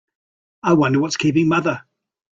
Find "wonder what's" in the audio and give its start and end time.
0.73-1.15